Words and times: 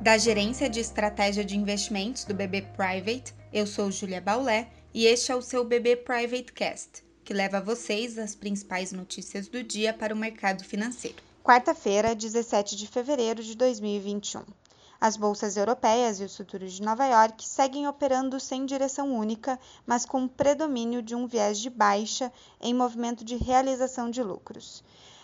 Da 0.00 0.16
Gerência 0.16 0.70
de 0.70 0.80
Estratégia 0.80 1.44
de 1.44 1.54
Investimentos 1.54 2.24
do 2.24 2.32
BB 2.32 2.62
Private, 2.74 3.34
eu 3.52 3.66
sou 3.66 3.90
Julia 3.90 4.18
Baulé 4.18 4.70
e 4.94 5.04
este 5.04 5.30
é 5.30 5.36
o 5.36 5.42
seu 5.42 5.62
BB 5.62 5.96
Private 5.96 6.54
Cast, 6.54 7.04
que 7.22 7.34
leva 7.34 7.58
a 7.58 7.60
vocês 7.60 8.16
as 8.16 8.34
principais 8.34 8.92
notícias 8.92 9.46
do 9.46 9.62
dia 9.62 9.92
para 9.92 10.14
o 10.14 10.16
mercado 10.16 10.64
financeiro. 10.64 11.18
Quarta-feira, 11.44 12.14
17 12.14 12.76
de 12.76 12.86
fevereiro 12.86 13.42
de 13.42 13.54
2021. 13.54 14.42
As 14.98 15.18
bolsas 15.18 15.58
europeias 15.58 16.18
e 16.18 16.24
os 16.24 16.34
futuros 16.34 16.72
de 16.72 16.80
Nova 16.80 17.04
York 17.04 17.46
seguem 17.46 17.86
operando 17.86 18.40
sem 18.40 18.64
direção 18.64 19.14
única, 19.14 19.60
mas 19.84 20.06
com 20.06 20.26
predomínio 20.26 21.02
de 21.02 21.14
um 21.14 21.26
viés 21.26 21.58
de 21.58 21.68
baixa 21.68 22.32
em 22.58 22.72
movimento 22.72 23.22
de 23.22 23.36
realização 23.36 24.10
de 24.10 24.22
lucros. 24.22 24.82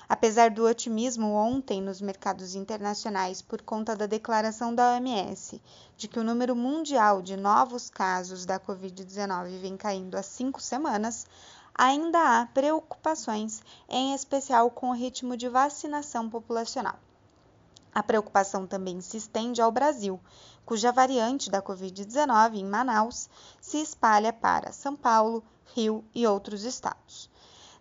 Apesar 0.08 0.50
do 0.50 0.64
otimismo 0.64 1.32
ontem 1.32 1.82
nos 1.82 2.00
mercados 2.00 2.54
internacionais 2.54 3.42
por 3.42 3.60
conta 3.60 3.96
da 3.96 4.06
declaração 4.06 4.72
da 4.72 4.92
OMS 4.92 5.60
de 5.96 6.06
que 6.06 6.20
o 6.20 6.24
número 6.24 6.54
mundial 6.54 7.20
de 7.20 7.36
novos 7.36 7.90
casos 7.90 8.46
da 8.46 8.60
Covid-19 8.60 9.58
vem 9.58 9.76
caindo 9.76 10.16
há 10.16 10.22
cinco 10.22 10.60
semanas, 10.60 11.26
ainda 11.74 12.40
há 12.40 12.46
preocupações, 12.46 13.60
em 13.88 14.14
especial 14.14 14.70
com 14.70 14.90
o 14.90 14.94
ritmo 14.94 15.36
de 15.36 15.48
vacinação 15.48 16.30
populacional. 16.30 17.00
A 17.92 18.00
preocupação 18.00 18.64
também 18.64 19.00
se 19.00 19.16
estende 19.16 19.60
ao 19.60 19.72
Brasil, 19.72 20.20
cuja 20.64 20.92
variante 20.92 21.50
da 21.50 21.60
Covid-19 21.60 22.54
em 22.54 22.64
Manaus 22.64 23.28
se 23.60 23.78
espalha 23.78 24.32
para 24.32 24.70
São 24.70 24.94
Paulo, 24.94 25.42
Rio 25.74 26.04
e 26.14 26.26
outros 26.26 26.62
estados. 26.62 27.28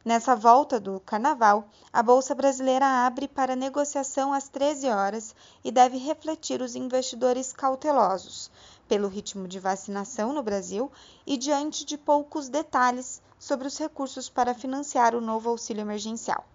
Nessa 0.05 0.35
volta 0.35 0.79
do 0.79 0.99
carnaval, 0.99 1.67
a 1.91 2.03
Bolsa 2.03 2.35
Brasileira 2.35 2.85
abre 2.85 3.27
para 3.27 3.55
negociação 3.55 4.31
às 4.31 4.47
13 4.47 4.87
horas 4.87 5.35
e 5.63 5.71
deve 5.71 5.97
refletir 5.97 6.61
os 6.61 6.75
investidores 6.75 7.51
cautelosos 7.51 8.51
pelo 8.87 9.07
ritmo 9.07 9.47
de 9.47 9.59
vacinação 9.59 10.31
no 10.31 10.43
Brasil 10.43 10.91
e 11.25 11.35
diante 11.35 11.83
de 11.83 11.97
poucos 11.97 12.49
detalhes 12.49 13.19
sobre 13.39 13.67
os 13.67 13.79
recursos 13.79 14.29
para 14.29 14.53
financiar 14.53 15.15
o 15.15 15.21
novo 15.21 15.49
auxílio 15.49 15.81
emergencial. 15.81 16.45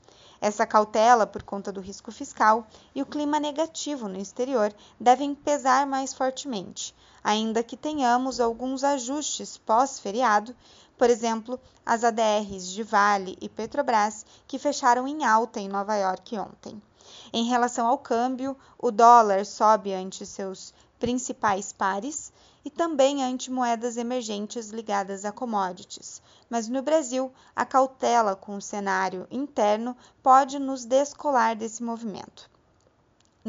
Essa 0.40 0.64
cautela 0.64 1.26
por 1.26 1.42
conta 1.42 1.72
do 1.72 1.80
risco 1.80 2.12
fiscal 2.12 2.66
e 2.94 3.02
o 3.02 3.06
clima 3.06 3.40
negativo 3.40 4.08
no 4.08 4.18
exterior 4.18 4.72
devem 4.98 5.34
pesar 5.34 5.86
mais 5.86 6.14
fortemente, 6.14 6.94
ainda 7.22 7.64
que 7.64 7.76
tenhamos 7.76 8.40
alguns 8.40 8.82
ajustes 8.84 9.58
pós-feriado, 9.58 10.54
por 11.00 11.08
exemplo, 11.08 11.58
as 11.86 12.04
ADRs 12.04 12.66
de 12.66 12.82
Vale 12.82 13.34
e 13.40 13.48
Petrobras, 13.48 14.26
que 14.46 14.58
fecharam 14.58 15.08
em 15.08 15.24
alta 15.24 15.58
em 15.58 15.66
Nova 15.66 15.96
York 15.96 16.38
ontem. 16.38 16.78
Em 17.32 17.44
relação 17.44 17.86
ao 17.86 17.96
câmbio, 17.96 18.54
o 18.78 18.90
dólar 18.90 19.46
sobe 19.46 19.94
ante 19.94 20.26
seus 20.26 20.74
principais 20.98 21.72
pares 21.72 22.30
e 22.62 22.68
também 22.68 23.24
ante 23.24 23.50
moedas 23.50 23.96
emergentes 23.96 24.68
ligadas 24.68 25.24
a 25.24 25.32
commodities. 25.32 26.20
Mas 26.50 26.68
no 26.68 26.82
Brasil, 26.82 27.32
a 27.56 27.64
cautela 27.64 28.36
com 28.36 28.56
o 28.56 28.60
cenário 28.60 29.26
interno 29.30 29.96
pode 30.22 30.58
nos 30.58 30.84
descolar 30.84 31.56
desse 31.56 31.82
movimento. 31.82 32.50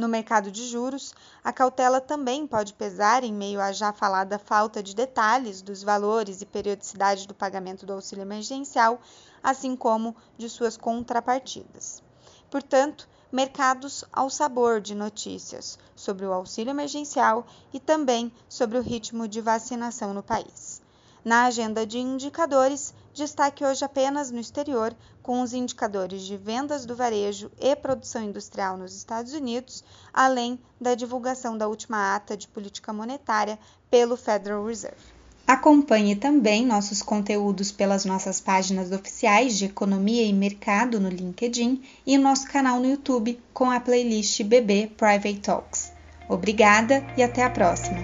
No 0.02 0.08
mercado 0.08 0.50
de 0.50 0.66
juros, 0.68 1.14
a 1.44 1.54
cautela 1.54 2.02
também 2.02 2.48
pode 2.48 2.74
pesar 2.74 3.24
em 3.24 3.32
meio 3.32 3.62
à 3.62 3.72
já 3.72 3.94
falada 3.94 4.40
falta 4.40 4.82
de 4.82 4.96
detalhes 4.96 5.62
dos 5.62 5.84
valores 5.84 6.42
e 6.42 6.46
periodicidade 6.48 7.28
do 7.28 7.36
pagamento 7.36 7.86
do 7.86 7.94
auxílio 7.94 8.24
emergencial, 8.24 9.00
assim 9.44 9.76
como 9.76 10.16
de 10.40 10.50
suas 10.50 10.76
contrapartidas. 10.76 12.02
Portanto, 12.50 13.08
mercados 13.32 14.04
ao 14.12 14.28
sabor 14.28 14.82
de 14.82 14.96
notícias 14.96 15.78
sobre 15.96 16.26
o 16.26 16.34
auxílio 16.34 16.72
emergencial 16.72 17.46
e 17.72 17.80
também 17.80 18.34
sobre 18.50 18.80
o 18.80 18.82
ritmo 18.82 19.28
de 19.28 19.40
vacinação 19.40 20.16
no 20.16 20.24
país. 20.24 20.82
Na 21.24 21.44
agenda 21.44 21.86
de 21.86 22.00
indicadores, 22.00 22.92
destaque 23.14 23.64
hoje 23.64 23.84
apenas 23.84 24.32
no 24.32 24.40
exterior, 24.40 24.96
com 25.22 25.42
os 25.42 25.54
indicadores 25.54 26.24
de 26.24 26.38
vendas 26.38 26.86
do 26.86 26.96
varejo 26.96 27.52
e 27.60 27.76
produção 27.76 28.24
industrial 28.24 28.78
nos 28.78 28.96
Estados 28.96 29.34
Unidos, 29.34 29.84
além 30.14 30.60
da 30.80 30.96
divulgação 30.96 31.58
da 31.58 31.68
última 31.68 32.16
ata 32.16 32.36
de 32.36 32.48
política 32.48 32.92
monetária 32.92 33.60
pelo 33.90 34.16
Federal 34.18 34.66
Reserve. 34.66 35.22
Acompanhe 35.48 36.16
também 36.16 36.66
nossos 36.66 37.02
conteúdos 37.02 37.72
pelas 37.72 38.06
nossas 38.06 38.40
páginas 38.40 38.92
oficiais 38.92 39.58
de 39.58 39.66
Economia 39.66 40.24
e 40.24 40.32
Mercado 40.32 41.00
no 41.00 41.10
LinkedIn 41.10 41.82
e 42.06 42.18
nosso 42.18 42.48
canal 42.48 42.80
no 42.80 42.90
YouTube 42.90 43.38
com 43.54 43.70
a 43.70 43.80
playlist 43.80 44.44
BB 44.44 44.94
Private 44.96 45.40
Talks. 45.40 45.92
Obrigada 46.30 47.06
e 47.18 47.24
até 47.24 47.44
a 47.44 47.50
próxima! 47.50 48.01